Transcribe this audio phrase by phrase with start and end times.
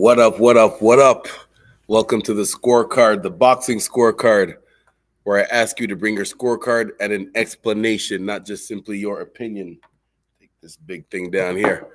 [0.00, 1.26] What up, what up, what up?
[1.86, 4.54] Welcome to the scorecard, the boxing scorecard,
[5.24, 9.20] where I ask you to bring your scorecard and an explanation, not just simply your
[9.20, 9.78] opinion.
[10.40, 11.88] Take this big thing down here.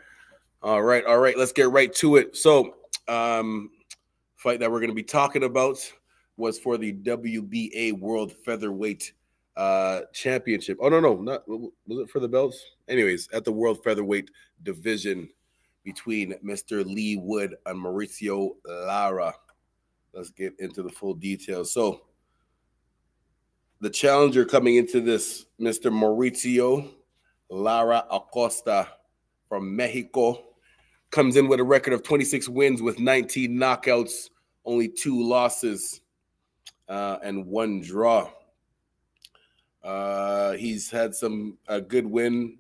[0.62, 2.38] All right, all right, let's get right to it.
[2.38, 2.76] So,
[3.08, 3.72] um,
[4.36, 5.80] fight that we're going to be talking about
[6.38, 9.14] was for the WBA World Featherweight
[9.58, 10.78] uh Championship.
[10.80, 12.64] Oh no, no, not was it for the belts?
[12.88, 14.30] Anyways, at the World Featherweight
[14.62, 15.28] division
[15.86, 16.84] between Mr.
[16.84, 19.34] Leigh Wood and Mauricio Lara.
[20.14, 21.72] Let's get into the full details.
[21.72, 22.02] So,
[23.80, 25.92] the challenger coming into this, Mr.
[25.92, 26.90] Mauricio
[27.50, 28.88] Lara Acosta
[29.48, 30.44] from Mexico,
[31.12, 34.30] comes in with a record of 26 wins with 19 knockouts,
[34.66, 36.02] only two losses,
[36.90, 38.30] uh, and one draw.
[39.84, 42.58] Uh, he's had some a good win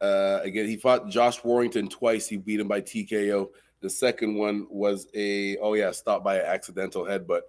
[0.00, 2.28] uh, again, he fought Josh Warrington twice.
[2.28, 3.48] He beat him by TKO.
[3.80, 7.42] The second one was a oh yeah, stopped by an accidental headbutt.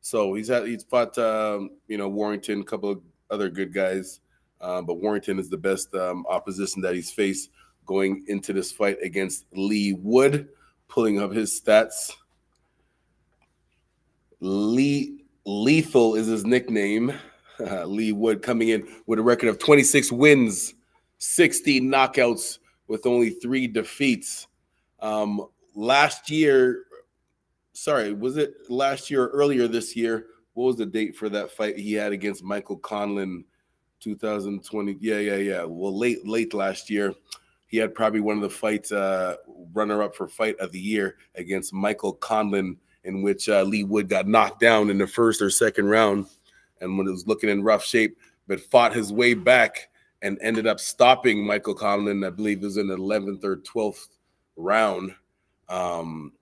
[0.00, 4.20] So he's had he's fought um, you know Warrington, a couple of other good guys,
[4.60, 7.50] um, but Warrington is the best um, opposition that he's faced
[7.86, 10.48] going into this fight against Leigh Wood.
[10.88, 12.12] Pulling up his stats,
[14.40, 17.12] Lee Lethal is his nickname.
[17.58, 20.72] Leigh Wood coming in with a record of 26 wins
[21.18, 24.46] 60 knockouts with only three defeats.
[25.00, 26.84] Um, last year,
[27.72, 30.26] sorry, was it last year or earlier this year?
[30.54, 33.44] What was the date for that fight he had against Michael Conlan?
[34.00, 34.96] 2020.
[35.00, 35.64] Yeah, yeah, yeah.
[35.64, 37.14] Well, late, late last year,
[37.66, 39.36] he had probably one of the fights uh,
[39.72, 44.08] runner up for fight of the year against Michael Conlan, in which uh, Leigh Wood
[44.08, 46.26] got knocked down in the first or second round,
[46.80, 48.16] and when it was looking in rough shape,
[48.46, 49.88] but fought his way back
[50.22, 52.26] and ended up stopping Michael Conlan.
[52.26, 54.08] I believe it was in the 11th or 12th
[54.56, 55.14] round.
[55.68, 56.32] Um,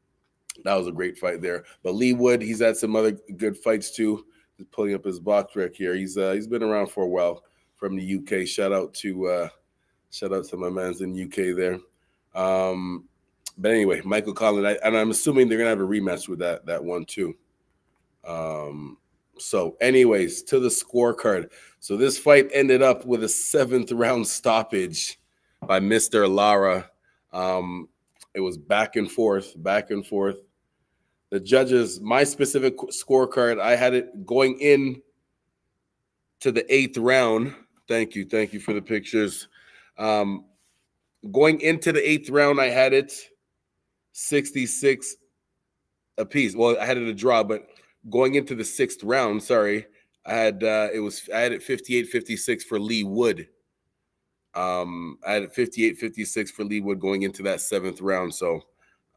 [0.65, 1.65] that was a great fight there.
[1.83, 4.25] But Leigh Wood, he's had some other good fights too.
[4.57, 5.95] He's pulling up his box rec here.
[5.95, 8.47] He's uh, he's been around for a while from the UK.
[8.47, 9.49] Shout out to uh,
[10.11, 11.79] shout out to my man's in UK there.
[12.35, 13.05] Um,
[13.59, 16.65] but anyway, Michael Conlan, I, and I'm assuming they're gonna have a rematch with that
[16.67, 17.37] that one too.
[18.27, 18.99] Um,
[19.39, 21.51] so, anyways, to the scorecard.
[21.81, 25.19] So this fight ended up with a seventh round stoppage
[25.67, 26.29] by Mr.
[26.29, 26.91] Lara.
[27.33, 27.89] Um,
[28.35, 30.37] it was back and forth, back and forth.
[31.31, 35.03] The judges, my specific scorecard, I had it going in
[36.41, 37.55] to the eighth round.
[37.89, 39.49] Thank you, thank you for the pictures.
[39.99, 40.45] Um,
[41.33, 43.13] going into the eighth round, I had it
[44.13, 45.17] 66
[46.19, 46.55] apiece.
[46.55, 47.69] Well, I had it a draw, but
[48.11, 49.87] going into the sixth round, sorry,
[50.25, 53.49] I had uh, it was I had it 58 56 for Leigh Wood.
[54.55, 58.35] Um, I had it 58 56 for Leigh Wood going into that seventh round.
[58.35, 58.63] So,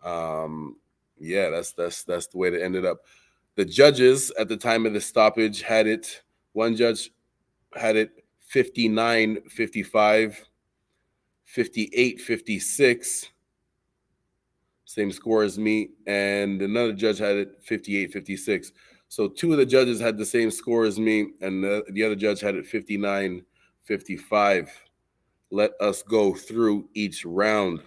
[0.04, 0.78] um,
[1.18, 3.00] yeah, that's that's that's the way it ended up.
[3.56, 6.22] The judges at the time of the stoppage had it.
[6.54, 7.12] One judge
[7.76, 10.46] had it 59 55,
[11.46, 13.30] 58 56
[14.90, 18.72] same score as me, and another judge had it 58 56.
[19.08, 22.16] So two of the judges had the same score as me, and the, the other
[22.16, 23.46] judge had it 59
[23.84, 24.72] 55.
[25.52, 27.82] Let us go through each round.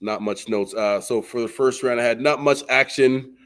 [0.00, 0.74] Not much notes.
[0.74, 3.36] Uh, so for the first round, I had not much action.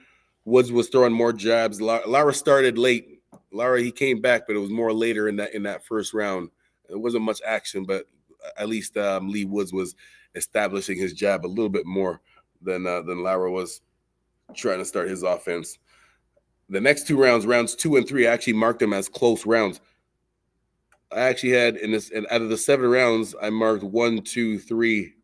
[0.46, 1.82] Woods was throwing more jabs.
[1.82, 3.20] Lara started late.
[3.52, 6.48] Lara he came back, but it was more later in that in that first round.
[6.88, 8.06] It wasn't much action, but
[8.56, 9.94] at least um, Leigh Woods was
[10.36, 12.20] establishing his jab a little bit more
[12.62, 13.80] than uh, than Lara was
[14.54, 15.78] trying to start his offense.
[16.68, 19.80] The next two rounds, rounds two and three, I actually marked them as close rounds.
[21.12, 24.58] I actually had in this, and out of the seven rounds, I marked one, two,
[24.58, 25.14] three,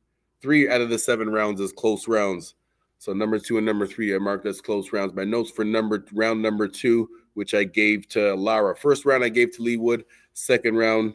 [0.40, 2.54] three out of the seven rounds as close rounds.
[2.98, 5.12] So number two and number three, I marked as close rounds.
[5.14, 8.76] My notes for number round number two, which I gave to Lara.
[8.76, 10.04] First round I gave to Leigh Wood.
[10.34, 11.14] Second round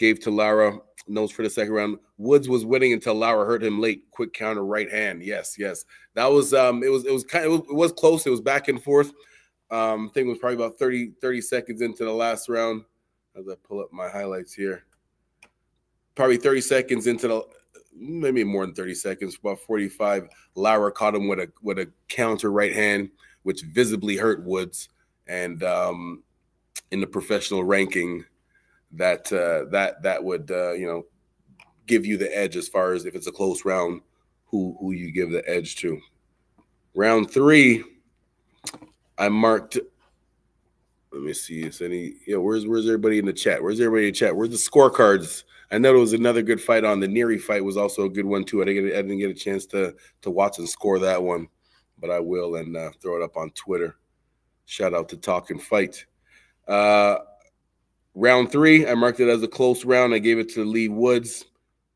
[0.00, 1.98] gave to Lara notes for the second round.
[2.16, 4.10] Woods was winning until Lara hurt him late.
[4.10, 5.22] Quick counter right hand.
[5.22, 5.84] Yes, yes.
[6.14, 8.26] That was um it was it was kind of it was close.
[8.26, 9.12] It was back and forth.
[9.70, 12.82] Um, I think it was probably about 30, 30 seconds into the last round.
[13.36, 14.84] As I pull up my highlights here.
[16.16, 17.42] Probably 30 seconds into the
[17.94, 20.28] maybe more than 30 seconds, about 45.
[20.54, 23.10] Lara caught him with a with a counter right hand,
[23.42, 24.88] which visibly hurt Woods.
[25.26, 26.24] And um
[26.90, 28.24] in the professional ranking,
[28.92, 31.06] that uh, that that would uh, you know
[31.86, 34.00] give you the edge as far as if it's a close round,
[34.44, 36.00] who who you give the edge to.
[36.94, 37.84] Round three,
[39.18, 39.78] I marked
[41.12, 41.62] Let me see.
[41.62, 42.36] Is any yeah?
[42.36, 43.62] Where's where's everybody in the chat?
[43.62, 44.36] Where's everybody in the chat?
[44.36, 45.44] Where's the scorecards?
[45.72, 48.26] I know it was another good fight on the Neary fight was also a good
[48.26, 48.60] one too.
[48.60, 51.48] I didn't get, I didn't get a chance to to watch and score that one,
[51.98, 53.96] but I will and uh, throw it up on Twitter.
[54.66, 56.06] Shout out to Talk and Fight.
[56.68, 57.18] Uh,
[58.14, 60.14] round three, I marked it as a close round.
[60.14, 61.46] I gave it to Leigh Woods.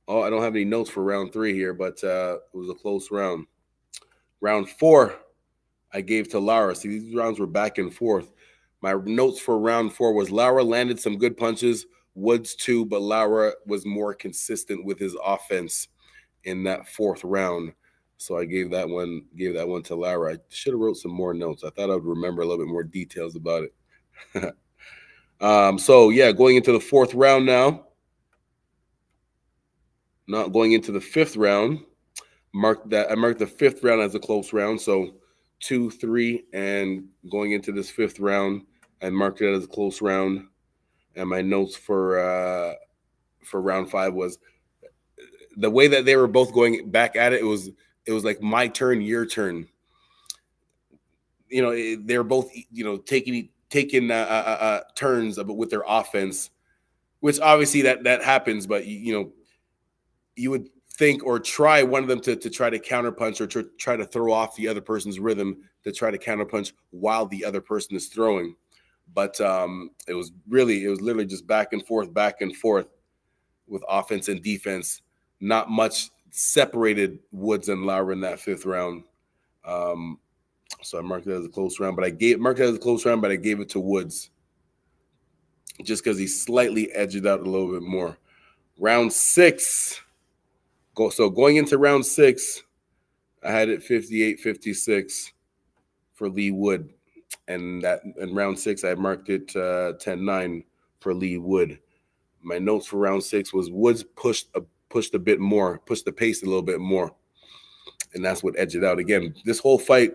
[0.07, 2.75] Oh, I don't have any notes for round three here, but uh, it was a
[2.75, 3.47] close round.
[4.41, 5.15] Round four,
[5.93, 6.75] I gave to Lara.
[6.75, 8.33] See, these rounds were back and forth.
[8.83, 13.53] My notes for round four was Lara landed some good punches, Woods too, but Lara
[13.67, 15.89] was more consistent with his offense
[16.45, 17.73] in that fourth round.
[18.19, 20.35] So I gave that one, gave that one to Lara.
[20.35, 21.65] I should have wrote some more notes.
[21.65, 24.55] I thought I would remember a little bit more details about it.
[25.45, 27.85] um, so yeah, going into the fourth round now.
[30.27, 31.81] Not going into the fifth round.
[32.55, 34.81] Mark that I marked the fifth round as a close round.
[34.81, 35.17] So
[35.61, 38.63] two, three, and going into this fifth round,
[39.03, 40.47] I marked it as a close round.
[41.15, 42.75] And my notes for uh
[43.43, 44.39] for round five was
[45.59, 47.69] the way that they were both going back at it, it was
[48.07, 49.69] it was like my turn, your turn.
[51.49, 56.51] You know, they're both you know taking taking uh, uh, uh, turns with their offense,
[57.19, 58.69] which obviously that that happens.
[58.69, 59.33] But you, you know,
[60.37, 63.65] you would think or try one of them to, to try to counterpunch or to
[63.77, 67.61] try to throw off the other person's rhythm to try to counterpunch while the other
[67.61, 68.55] person is throwing.
[69.13, 72.87] But um, it was really, it was literally just back and forth, back and forth
[73.67, 75.03] with offense and defense.
[75.41, 79.03] Not much separated Woods and Lara in that fifth round.
[79.65, 80.21] Um,
[80.83, 82.79] so I marked it as a close round, but I gave marked it as a
[82.79, 84.31] close round, but I gave it to Woods
[85.83, 88.17] just because he slightly edged out a little bit more.
[88.79, 90.01] Round six,
[90.95, 92.63] Go, so going into round six,
[93.43, 95.33] I had it 58 56
[96.15, 96.91] for Leigh Wood.
[97.49, 100.65] And that in round six, I marked it uh, 10 9
[101.01, 101.79] for Leigh Wood.
[102.43, 106.13] My notes for round six was Woods pushed a, pushed a bit more, pushed the
[106.13, 107.13] pace a little bit more.
[108.15, 109.01] And that's what edged it out.
[109.01, 110.13] Again, this whole fight,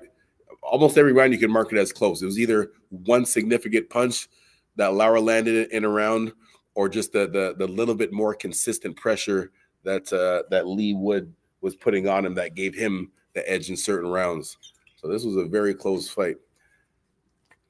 [0.69, 2.21] almost every round you can mark it as close.
[2.21, 4.27] It was either one significant punch
[4.75, 6.31] that Lara landed in a round
[6.75, 9.51] or just the, the, the little bit more consistent pressure
[9.83, 13.77] that uh, that Leigh Wood was putting on him that gave him the edge in
[13.77, 14.57] certain rounds.
[14.95, 16.37] So this was a very close fight.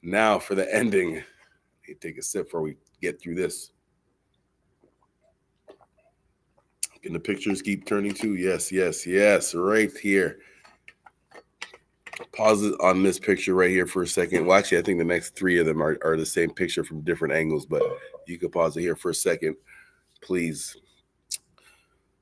[0.02, 1.22] Now for the ending,
[2.00, 3.72] take a sip before we get through this.
[7.02, 8.34] Can the pictures keep turning too?
[8.34, 10.40] Yes, yes, yes, right here.
[12.32, 14.46] Pause it on this picture right here for a second.
[14.46, 17.02] Well, actually, I think the next three of them are, are the same picture from
[17.02, 17.82] different angles, but
[18.26, 19.56] you could pause it here for a second,
[20.20, 20.76] please.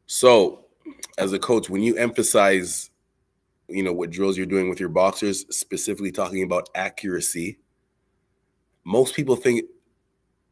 [0.06, 0.66] So,
[1.18, 2.90] as a coach, when you emphasize,
[3.68, 7.58] you know, what drills you're doing with your boxers, specifically talking about accuracy,
[8.84, 9.64] most people think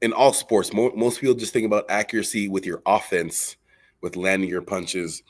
[0.03, 3.57] in all sports, mo most people just think about accuracy with your offense,
[4.03, 5.23] with landing your punches,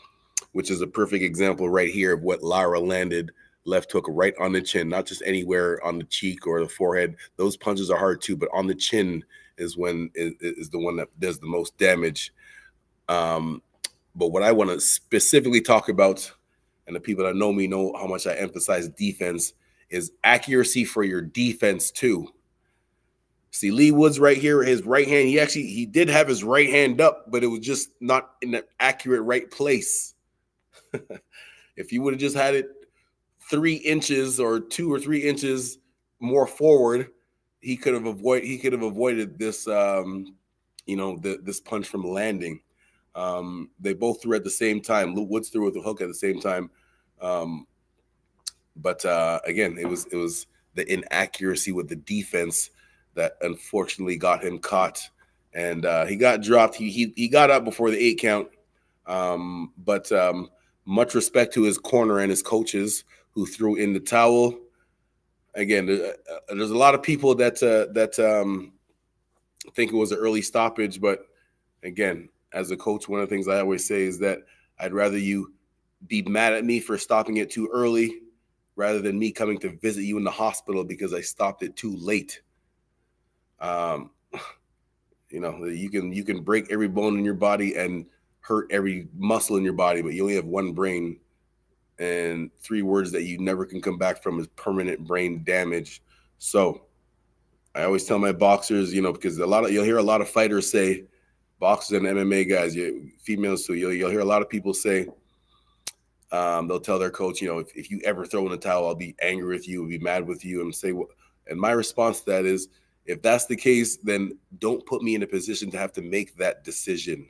[0.53, 3.31] which is a perfect example right here of what Lara landed
[3.67, 7.17] left hook right on the chin, not just anywhere on the cheek or the forehead.
[7.37, 9.25] Those punches are hard too, but on the chin
[9.59, 12.33] is when is, is the one that does the most damage.
[13.09, 13.63] Um,
[14.15, 16.31] but what I want to specifically talk about,
[16.87, 19.53] and the people that know me know how much I emphasize defense,
[19.91, 22.29] is accuracy for your defense too.
[23.51, 25.29] See Leigh Woods right here, his right hand.
[25.29, 28.51] He actually he did have his right hand up, but it was just not in
[28.51, 30.15] the accurate right place.
[31.77, 32.76] if you would have just had it
[33.51, 35.79] three inches or two or three inches
[36.21, 37.09] more forward,
[37.61, 40.35] he could have avoided he could have avoided this um,
[40.87, 42.61] you know, the, this punch from landing.
[43.15, 45.15] Um, they both threw at the same time.
[45.15, 46.71] Luke Woods threw with the hook at the same time.
[47.21, 47.67] Um,
[48.77, 52.71] but uh, again, it was it was the inaccuracy with the defense
[53.15, 55.09] that unfortunately got him caught,
[55.55, 56.75] and uh, he got dropped.
[56.75, 58.49] He, he he got up before the eight count.
[59.07, 60.51] Um, but um,
[60.85, 63.05] much respect to his corner and his coaches
[63.37, 64.59] who threw in the towel.
[65.55, 68.73] Again, uh, there's a lot of people that uh, that um,
[69.75, 71.27] think it was an early stoppage, but
[71.85, 74.41] again, as a coach, one of the things I always say is that
[74.81, 75.53] I'd rather you
[76.07, 78.21] be mad at me for stopping it too early
[78.75, 81.95] rather than me coming to visit you in the hospital because I stopped it too
[81.97, 82.41] late.
[83.61, 84.11] Um,
[85.31, 88.07] you know, you can you can break every bone in your body and
[88.41, 91.19] hurt every muscle in your body, but you only have one brain.
[91.99, 96.03] And three words that you never can come back from is permanent brain damage.
[96.39, 96.83] So
[97.75, 100.21] I always tell my boxers, you know, because a lot of you'll hear a lot
[100.21, 101.05] of fighters say,
[101.59, 103.75] boxers and MMA guys, you, females too.
[103.75, 105.09] You'll, you'll hear a lot of people say,
[106.33, 108.87] um, they'll tell their coach, you know, if, if you ever throw in a towel,
[108.87, 111.09] I'll be angry with you, I'll be mad with you, and say, well,
[111.47, 112.69] and my response to that is,
[113.07, 116.37] If that's the case, then don't put me in a position to have to make
[116.37, 117.29] that decision.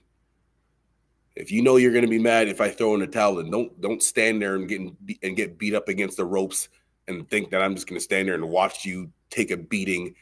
[1.36, 3.50] If you know you're going to be mad if I throw in a towel, then
[3.50, 4.80] don't don't stand there and get
[5.22, 6.68] and get beat up against the ropes
[7.08, 10.14] and think that I'm just going to stand there and watch you take a beating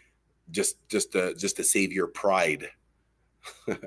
[0.50, 2.68] just just to just to save your pride.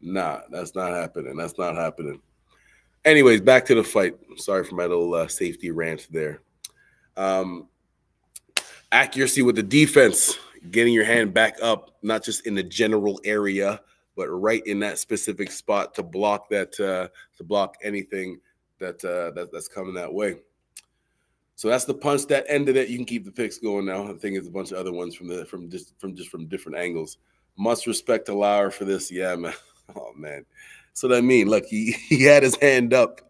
[0.00, 1.36] nah, that's not happening.
[1.36, 2.20] That's not happening.
[3.04, 4.14] Anyways, back to the fight.
[4.36, 6.40] Sorry for my little uh, safety rant there.
[7.16, 7.68] Um,
[8.90, 10.36] accuracy with the defense,
[10.70, 13.80] getting your hand back up, not just in the general area,
[14.16, 18.40] but right in that specific spot to block that uh, to block anything
[18.78, 20.36] that, uh, that that's coming that way.
[21.54, 22.88] So that's the punch that ended it.
[22.88, 24.10] You can keep the picks going now.
[24.10, 26.46] I think it's a bunch of other ones from the from just from just from
[26.46, 27.18] different angles.
[27.56, 29.10] Must respect to Lara for this.
[29.10, 29.54] Yeah, man.
[29.94, 30.44] Oh man.
[30.94, 33.20] So that I mean, look, he, he had his hand up,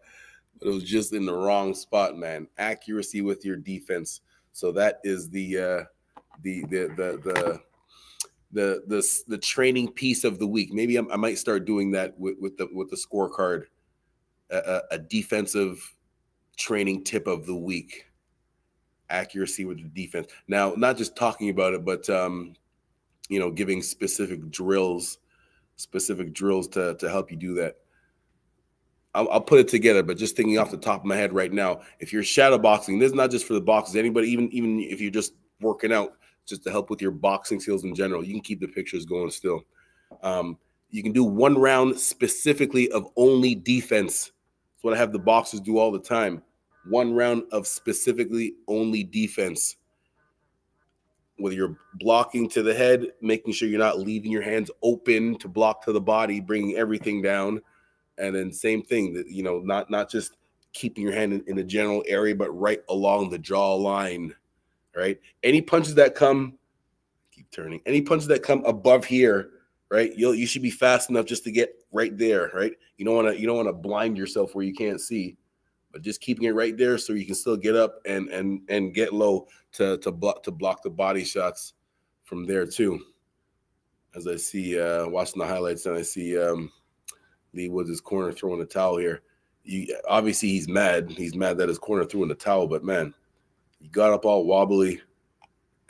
[0.57, 2.47] but it was just in the wrong spot, man.
[2.57, 4.21] Accuracy with your defense.
[4.53, 5.83] So that is the uh
[6.41, 7.61] the the the the
[8.51, 10.73] the the, the training piece of the week.
[10.73, 13.63] Maybe I'm, i might start doing that with, with the with the scorecard,
[14.49, 15.95] a, a defensive
[16.57, 18.05] training tip of the week.
[19.09, 20.27] Accuracy with the defense.
[20.49, 22.55] Now, not just talking about it, but um,
[23.29, 25.19] you know, giving specific drills,
[25.77, 27.77] specific drills to to help you do that.
[29.13, 31.51] I'll, I'll, put it together, but just thinking off the top of my head right
[31.51, 33.95] now, if you're shadow boxing, this is not just for the boxes.
[33.95, 37.83] Anybody, even even if you're just working out, just to help with your boxing skills
[37.83, 38.23] in general.
[38.23, 39.65] You can keep the pictures going still.
[40.23, 40.57] Um,
[40.89, 44.31] you can do one round specifically of only defense.
[44.73, 46.41] That's what I have the boxers do all the time.
[46.89, 49.75] One round of specifically only defense.
[51.37, 55.47] Whether you're blocking to the head, making sure you're not leaving your hands open to
[55.47, 57.61] block to the body, bringing everything down,
[58.17, 60.37] and then same thing that you know, not not just
[60.73, 64.33] keeping your hand in, in general area, but right along the jaw line
[64.97, 65.19] right?
[65.43, 66.57] Any punches that come,
[67.31, 67.79] keep turning.
[67.85, 69.51] Any punches that come above here,
[69.89, 70.13] right?
[70.15, 72.73] You you should be fast enough just to get right there, right?
[72.97, 75.37] You don't want to you don't want to blind yourself where you can't see,
[75.91, 78.93] but just keeping it right there so you can still get up and and and
[78.93, 81.73] get low to to block to block the body shots
[82.23, 82.99] from there too.
[84.15, 86.71] As I see uh watching the highlights and I see um
[87.53, 89.21] Leigh Woods' corner throwing a towel here.
[89.63, 91.11] You obviously he's mad.
[91.11, 93.13] He's mad that his corner threw in the towel, but man,
[93.79, 95.01] you got up all wobbly,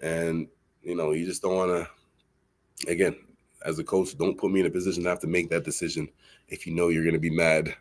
[0.02, 0.48] and
[0.82, 2.92] you know you just don't want to.
[2.92, 3.16] Again,
[3.66, 6.08] as a coach, don't put me in a position to have to make that decision
[6.48, 7.76] if you know you're going to be mad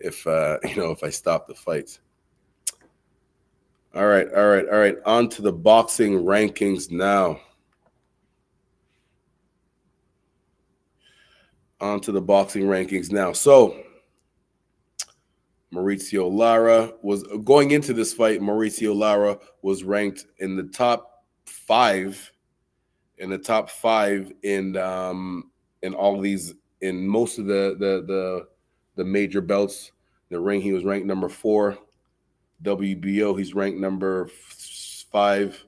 [0.00, 1.98] if uh, you know if I stop the fight.
[3.94, 4.96] All right, all right, all right.
[5.04, 7.40] On to the boxing rankings now.
[11.78, 13.32] On to the boxing rankings now.
[13.32, 13.76] So
[15.72, 18.40] Mauricio Lara was going into this fight.
[18.40, 22.30] Mauricio Lara was ranked in the top five,
[23.18, 25.50] in the top five in um,
[25.82, 28.46] in all of these in most of the the the
[28.96, 29.92] the major belts.
[30.28, 31.78] The ring he was ranked number four.
[32.62, 34.28] WBO he's ranked number
[35.10, 35.62] five.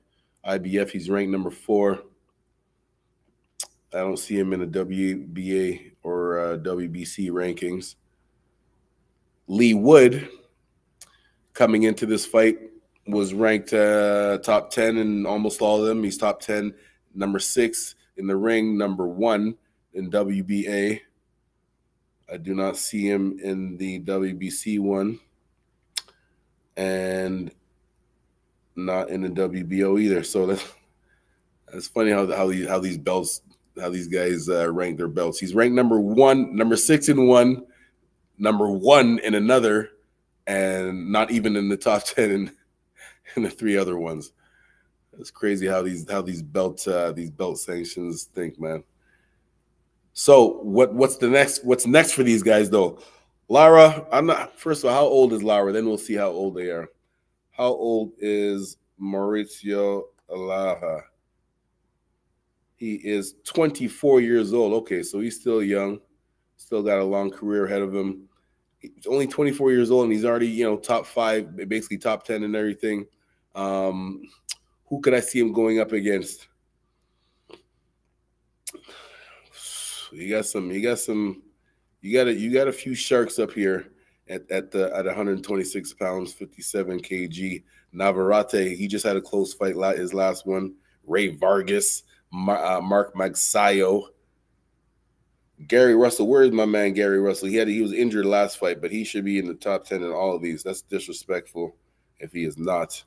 [0.45, 2.03] IBF he's ranked number four.
[3.93, 7.95] I don't see him in the WBA or uh, WBC rankings.
[9.47, 10.29] Leigh Wood
[11.53, 12.57] coming into this fight
[13.07, 16.03] was ranked uh, top 10 in almost all of them.
[16.03, 16.73] He's top 10,
[17.13, 19.55] number six in the ring, number one
[19.93, 21.01] in WBA.
[22.31, 25.19] I do not see him in the WBC one
[26.75, 27.51] and
[28.75, 30.23] not in the WBO either.
[30.23, 30.73] So that's,
[31.71, 33.41] that's funny how, how, these, how these belts,
[33.79, 35.39] how these guys uh, rank their belts.
[35.39, 37.65] He's ranked number one, number six in one,
[38.37, 39.89] number one in another,
[40.47, 42.51] and not even in the top ten in,
[43.35, 44.31] in the three other ones.
[45.19, 48.83] It's crazy how these how these belt uh, these belt sanctions think, man.
[50.13, 52.99] So what what's the next what's next for these guys though?
[53.47, 55.71] Lara, I'm not first of all, how old is Lara?
[55.71, 56.87] Then we'll see how old they are.
[57.51, 61.03] How old is Mauricio Lara?
[62.75, 64.73] He is 24 years old.
[64.73, 65.99] Okay, so he's still young.
[66.57, 68.27] Still got a long career ahead of him.
[68.79, 72.43] He's only 24 years old and he's already, you know, top five, basically top 10
[72.43, 73.05] and everything.
[73.55, 74.23] Um,
[74.85, 76.47] who could I see him going up against?
[80.11, 81.41] You got some, you got some,
[82.01, 83.87] you got a, you got a few sharks up here
[84.29, 87.63] at, at the at 126 pounds, 57 kg.
[87.91, 90.75] Navarrete, he just had a close fight, his last one.
[91.05, 94.07] Rey Vargas, uh, Mark Magsayo,
[95.67, 97.47] Gary Russell, where is my man Gary Russell?
[97.47, 100.03] He had he was injured last fight, but he should be in the top ten
[100.03, 100.63] in all of these.
[100.63, 101.75] That's disrespectful
[102.19, 103.01] if he is not.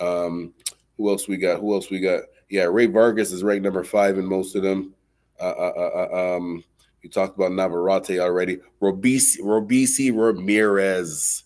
[0.00, 0.54] Um,
[0.96, 1.60] who else we got?
[1.60, 2.22] Who else we got?
[2.48, 4.94] Yeah, Rey Vargas is ranked number five in most of them.
[5.38, 6.64] Uh, uh, uh, uh um,
[7.02, 8.58] you talked about Navarrete already.
[8.80, 11.44] Robeisy, Robeisy Ramirez.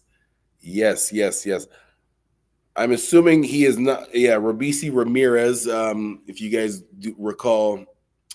[0.60, 1.66] Yes, yes, yes.
[2.76, 4.14] I'm assuming he is not.
[4.14, 5.68] Yeah, Robeisy Ramirez.
[5.68, 7.84] Um, if you guys do recall,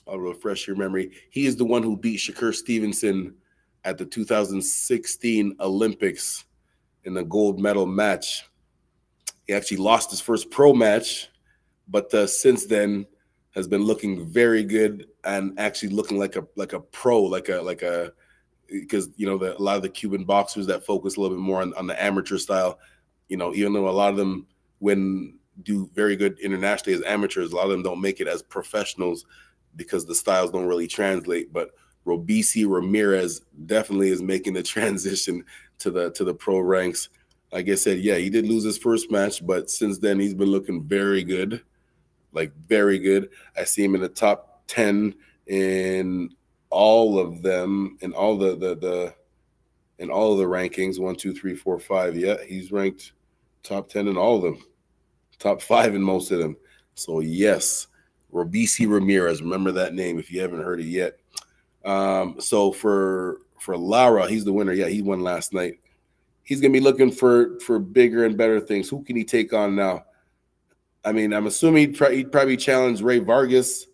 [0.07, 1.11] I'll refresh your memory.
[1.29, 3.35] He is the one who beat Shakur Stevenson
[3.83, 6.45] at the 2016 Olympics
[7.05, 8.45] in the gold medal match.
[9.47, 11.29] He actually lost his first pro match,
[11.87, 13.05] but uh, since then
[13.55, 17.61] has been looking very good and actually looking like a like a pro, like a
[17.61, 18.11] like a
[18.67, 21.43] because you know the, a lot of the Cuban boxers that focus a little bit
[21.43, 22.79] more on, on the amateur style,
[23.29, 24.47] you know, even though a lot of them
[24.79, 28.43] when do very good internationally as amateurs, a lot of them don't make it as
[28.43, 29.25] professionals
[29.75, 31.51] because the styles don't really translate.
[31.51, 31.71] But
[32.05, 35.43] Robeisy Ramirez definitely is making the transition
[35.79, 37.09] to the to the pro ranks.
[37.51, 40.49] Like I said, yeah, he did lose his first match, but since then he's been
[40.49, 41.61] looking very good,
[42.33, 43.29] like very good.
[43.57, 45.15] I see him in the top ten
[45.47, 46.31] in
[46.69, 49.15] all of them, in all the the the
[49.99, 50.99] in all of the rankings.
[50.99, 52.17] One, two, three, four, five.
[52.17, 53.13] Yeah, he's ranked
[53.63, 54.63] top ten in all of them,
[55.39, 56.57] top five in most of them.
[56.95, 57.87] So yes,
[58.35, 59.41] Robeisy Ramirez.
[59.41, 61.17] Remember that name if you haven't heard it yet.
[61.85, 64.73] Um, so for for Lara, he's the winner.
[64.73, 65.79] Yeah, he won last night.
[66.43, 68.89] He's gonna be looking for for bigger and better things.
[68.89, 70.03] Who can he take on now?
[71.05, 73.87] I mean, I'm assuming he'd, he'd probably challenge Rey Vargas.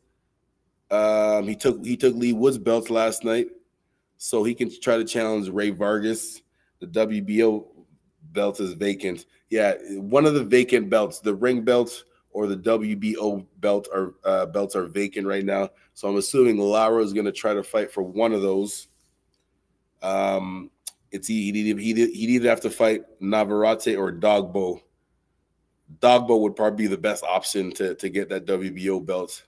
[0.90, 3.48] Um, he took he took Leigh Wood's belt last night,
[4.18, 6.42] so he can try to challenge Rey Vargas.
[6.80, 7.68] The WBO
[8.32, 9.26] belt is vacant.
[9.50, 14.46] Yeah, one of the vacant belts, the ring belt or the WBO belt are uh,
[14.46, 15.70] belts are vacant right now.
[15.94, 18.88] So I'm assuming Lara is going to try to fight for one of those.
[20.02, 20.72] Um,
[21.12, 24.82] it's he he'd, he'd, he'd either have to fight Navarrete or Dogboe.
[26.00, 29.44] Dogboe would probably be the best option to to get that WBO belt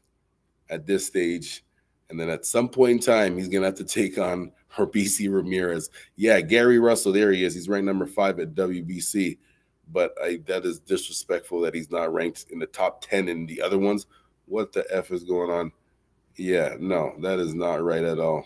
[0.70, 1.64] at this stage.
[2.10, 5.90] And then at some point in time, he's gonna have to take on Robeisy Ramirez.
[6.16, 7.54] Yeah, Gary Russell, there he is.
[7.54, 9.38] He's ranked number five at WBC
[9.92, 13.62] but I, that is disrespectful that he's not ranked in the top 10 in the
[13.62, 14.08] other ones.
[14.46, 15.72] What the F is going on?
[16.36, 18.46] Yeah, no, that is not right at all.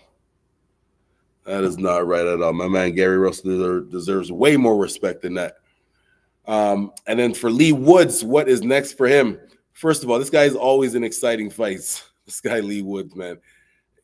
[1.45, 2.51] That is not right at all.
[2.51, 5.59] My man Gary Russell deserves way more respect than that.
[6.45, 9.39] Um, and then for Leigh Woods, what is next for him?
[9.73, 12.03] First of all, this guy is always in exciting fights.
[12.27, 13.37] This guy Leigh Woods, man,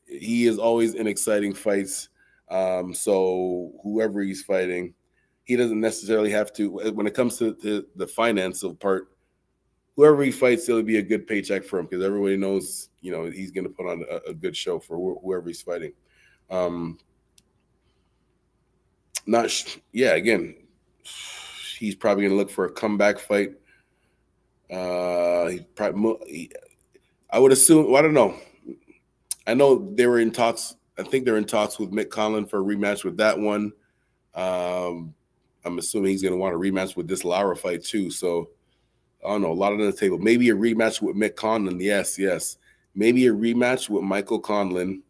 [0.06, 2.08] he is always in exciting fights.
[2.48, 4.94] Um, so whoever he's fighting,
[5.44, 9.08] he doesn't necessarily have to when it comes to, to the financial part
[9.96, 13.26] whoever he fights it'll be a good paycheck for him because everybody knows you know
[13.26, 15.92] he's going to put on a, a, good show for wh- whoever he's fighting.
[16.50, 16.98] Um
[19.26, 19.50] not
[19.92, 20.54] yeah again
[21.78, 23.52] he's probably going to look for a comeback fight.
[24.70, 26.52] Uh he probably he,
[27.30, 28.34] i would assume well, i don't know.
[29.46, 32.60] I know they were in talks i think they're in talks with mick conlan for
[32.60, 33.72] a rematch with that one.
[34.34, 35.14] Um
[35.64, 38.10] I'm assuming he's going to want a rematch with this Lara fight too.
[38.10, 38.50] So
[39.24, 39.52] I don't know.
[39.52, 40.18] A lot on the table.
[40.18, 41.80] Maybe a rematch with Mick Conlan.
[41.80, 42.58] Yes, yes.
[42.94, 45.02] Maybe a rematch with Michael Conlan,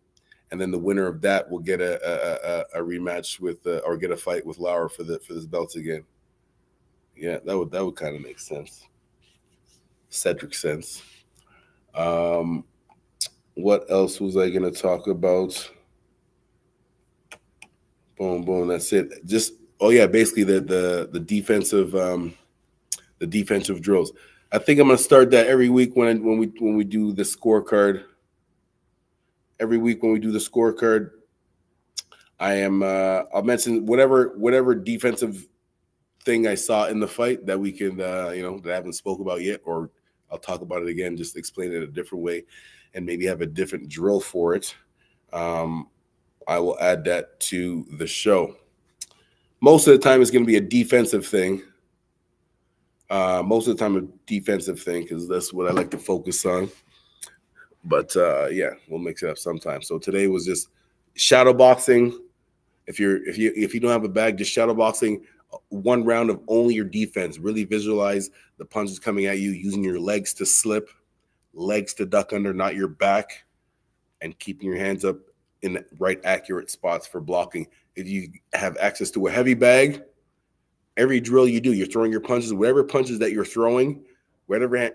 [0.50, 3.78] and then the winner of that will get a a, a, a rematch with uh,
[3.84, 6.04] or get a fight with Lara for the for this belt again.
[7.16, 8.86] Yeah, that would that would kind of make sense.
[10.08, 11.02] Cedric sense.
[11.94, 12.64] Um,
[13.54, 15.70] what else was I going to talk about?
[18.16, 18.68] Boom, boom.
[18.68, 19.24] That's it.
[19.26, 22.34] Just oh yeah, basically the the the defensive um,
[23.18, 24.12] the defensive drills.
[24.50, 27.22] I think I'm gonna start that every week when when we when we do the
[27.22, 28.04] scorecard.
[29.60, 31.10] Every week when we do the scorecard,
[32.40, 35.46] I am uh, I'll mention whatever whatever defensive
[36.24, 38.94] thing I saw in the fight that we can uh, you know that I haven't
[38.94, 39.90] spoke about yet, or
[40.32, 42.44] I'll talk about it again, just explain it a different way,
[42.94, 44.74] and maybe have a different drill for it.
[45.32, 45.88] Um,
[46.48, 48.56] I will add that to the show
[49.64, 51.62] most of the time it's going to be a defensive thing.
[53.08, 56.44] Uh, most of the time a defensive thing because that's what I like to focus
[56.44, 56.70] on.
[57.82, 59.88] But uh, yeah, we'll mix it up sometimes.
[59.88, 60.68] So today was just
[61.14, 62.20] shadow boxing.
[62.86, 66.04] If you're if you if you don't have a bag, just shadow boxing uh, one
[66.04, 67.38] round of only your defense.
[67.38, 70.90] Really visualize the punches coming at you, using your legs to slip,
[71.54, 73.44] legs to duck under, not your back,
[74.20, 75.16] and keeping your hands up
[75.62, 80.02] in the right accurate spots for blocking if you have access to a heavy bag,
[80.96, 84.04] every drill you do, you're throwing your punches, whatever punches that you're throwing,
[84.46, 84.90] whatever,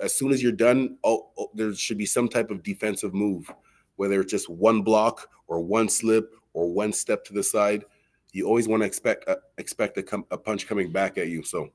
[0.00, 3.50] as soon as you're done, oh, oh, there should be some type of defensive move,
[3.96, 7.84] whether it's just one block or one slip or one step to the side.
[8.32, 11.42] You always want to expect uh, expect a, a punch coming back at you.
[11.44, 11.70] So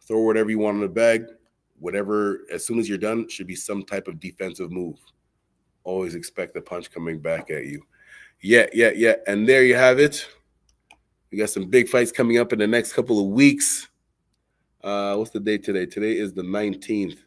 [0.00, 1.26] throw whatever you want in the bag,
[1.78, 4.96] whatever, as soon as you're done, should be some type of defensive move.
[5.84, 7.82] Always expect the punch coming back at you.
[8.40, 9.14] Yeah, yeah, yeah.
[9.26, 10.26] And there you have it.
[11.30, 13.88] We got some big fights coming up in the next couple of weeks.
[14.82, 15.86] Uh, what's the date today?
[15.86, 17.18] Today is the 19th.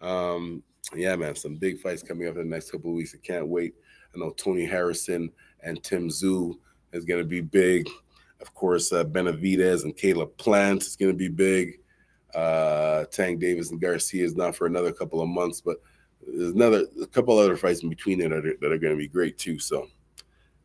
[0.00, 0.62] Um,
[0.94, 3.14] yeah, man, some big fights coming up in the next couple of weeks.
[3.14, 3.74] I can't wait.
[4.14, 5.30] I know Tony Harrison
[5.62, 6.54] and Tim Tszyu
[6.92, 7.88] is going to be big.
[8.40, 11.80] Of course, uh, Benavidez and Caleb Plant is going to be big.
[12.34, 15.78] Uh, Tank Davis and Garcia is not for another couple of months, but
[16.26, 19.08] there's another a couple other fights in between that are, that are going to be
[19.08, 19.58] great too.
[19.58, 19.88] So,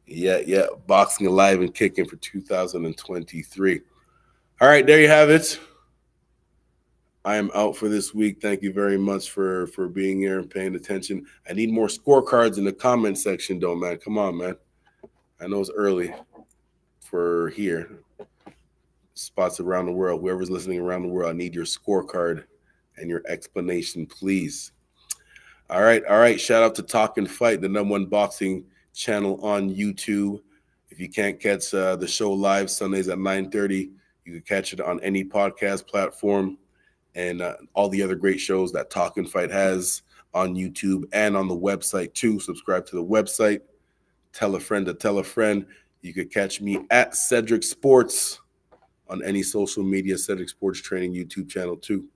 [0.10, 3.82] yeah, yeah, boxing alive and kicking for 2023.
[4.62, 5.60] All right, there you have it.
[7.26, 8.42] I am out for this week.
[8.42, 11.26] Thank you very much for for being here and paying attention.
[11.50, 13.98] I need more scorecards in the comment section, though, man.
[13.98, 14.56] Come on, man.
[15.40, 16.14] I know it's early
[17.02, 18.00] for here.
[19.14, 20.22] Spots around the world.
[20.22, 22.46] Whoever's listening around the world, I need your scorecard
[22.98, 24.72] and your explanation, please.
[25.70, 26.40] All right, all right.
[26.40, 30.42] Shout out to Talk and Fight, the number one boxing channel on YouTube.
[30.90, 33.92] If you can't catch uh, the show live Sundays at 9:30,
[34.26, 36.58] you can catch it on any podcast platform
[37.16, 41.36] and uh, all the other great shows that Talk and Fight has on YouTube and
[41.36, 42.40] on the website too.
[42.40, 43.62] Subscribe to the website.
[44.34, 45.66] Tell a friend to tell a friend.
[46.02, 48.40] You could catch me at Cedric Sports
[49.10, 52.08] on any social media, Cedric Sports Training YouTube channel too.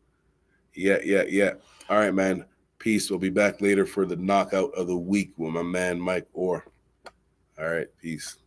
[0.74, 1.54] Yeah, yeah, yeah.
[1.90, 2.46] All right, man.
[2.84, 3.10] Peace.
[3.10, 6.66] We'll be back later for the knockout of the week with my man Mike Orr.
[7.58, 8.40] All right, peace.